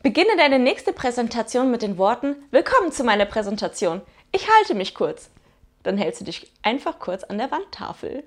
Beginne 0.00 0.36
deine 0.36 0.60
nächste 0.60 0.92
Präsentation 0.92 1.72
mit 1.72 1.82
den 1.82 1.98
Worten 1.98 2.36
Willkommen 2.52 2.92
zu 2.92 3.02
meiner 3.02 3.24
Präsentation. 3.24 4.00
Ich 4.30 4.48
halte 4.48 4.74
mich 4.74 4.94
kurz. 4.94 5.28
Dann 5.82 5.98
hältst 5.98 6.20
du 6.20 6.24
dich 6.24 6.52
einfach 6.62 7.00
kurz 7.00 7.24
an 7.24 7.36
der 7.36 7.50
Wandtafel. 7.50 8.22